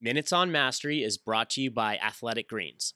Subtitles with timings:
[0.00, 2.94] Minutes on Mastery is brought to you by Athletic Greens.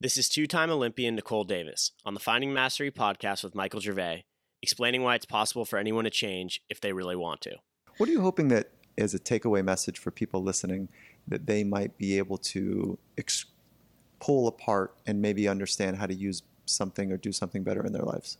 [0.00, 4.24] This is two time Olympian Nicole Davis on the Finding Mastery podcast with Michael Gervais,
[4.60, 7.54] explaining why it's possible for anyone to change if they really want to.
[7.98, 10.88] What are you hoping that as a takeaway message for people listening
[11.28, 13.44] that they might be able to ex-
[14.18, 18.02] pull apart and maybe understand how to use something or do something better in their
[18.02, 18.38] lives?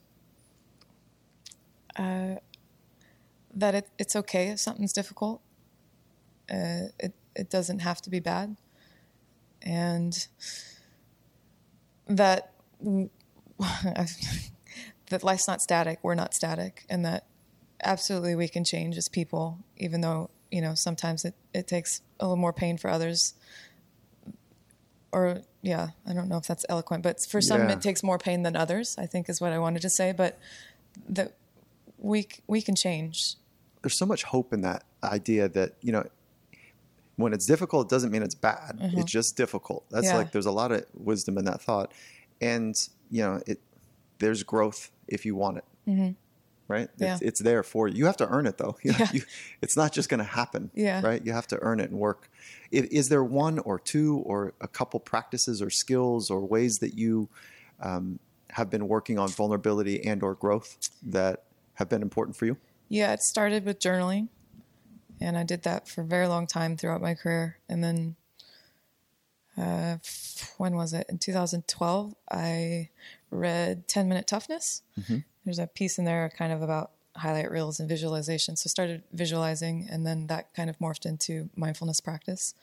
[1.94, 2.34] Uh,
[3.54, 5.42] that it, it's okay if something's difficult.
[6.50, 8.56] Uh, it it doesn't have to be bad,
[9.62, 10.26] and
[12.06, 12.52] that
[15.10, 15.98] that life's not static.
[16.02, 17.26] We're not static, and that
[17.82, 22.24] absolutely we can change as people, even though you know sometimes it, it takes a
[22.24, 23.34] little more pain for others.
[25.12, 27.72] Or yeah, I don't know if that's eloquent, but for some Yeah.
[27.72, 28.96] it takes more pain than others.
[28.98, 30.38] I think is what I wanted to say, but
[31.08, 31.34] that
[31.98, 33.36] we we can change.
[33.82, 36.04] There's so much hope in that idea that, you know,
[37.20, 38.78] when it's difficult, it doesn't mean it's bad.
[38.80, 39.84] It's just difficult.
[39.90, 40.16] That's Yeah.
[40.16, 41.92] like, there's a lot of wisdom in that thought.
[42.40, 42.74] And,
[43.10, 43.60] you know, it,
[44.18, 45.64] there's growth if you want it.
[46.68, 46.88] Right?
[46.88, 47.02] Mm-hmm.
[47.02, 47.12] Yeah.
[47.14, 47.96] It's, it's there for you.
[47.96, 48.76] You have to earn it though.
[48.82, 49.08] You, Yeah.
[49.12, 49.22] you,
[49.60, 50.70] it's not just going to happen.
[50.74, 51.00] Yeah.
[51.04, 51.24] Right?
[51.24, 52.30] You have to earn it and work.
[52.70, 56.94] Is, is there one or two or a couple practices or skills or ways that
[56.94, 57.28] you
[57.80, 61.42] um, have been working on vulnerability and or growth that
[61.74, 62.56] have been important for you?
[62.88, 64.28] Yeah, it started with journaling,
[65.20, 67.58] and I did that for a very long time throughout my career.
[67.68, 68.16] And then,
[69.56, 69.98] uh,
[70.56, 71.06] when was it?
[71.08, 72.88] In 2012, I
[73.30, 74.82] read 10 Minute Toughness.
[75.44, 78.56] There's a piece in there kind of about highlight reels and visualization.
[78.56, 82.54] So I started visualizing, and then that kind of morphed into mindfulness practice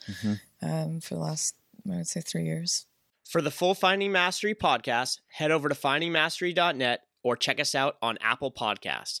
[0.62, 1.54] um, for the last,
[1.90, 2.86] I would say, three years.
[3.28, 8.16] For the full Finding Mastery podcast, head over to findingmastery.net or check us out on
[8.22, 9.20] Apple Podcasts.